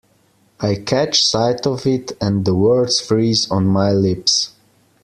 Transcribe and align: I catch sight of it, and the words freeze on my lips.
I 0.59 0.77
catch 0.83 1.21
sight 1.23 1.67
of 1.67 1.85
it, 1.85 2.13
and 2.19 2.43
the 2.43 2.55
words 2.55 2.99
freeze 2.99 3.51
on 3.51 3.67
my 3.67 3.91
lips. 3.91 4.51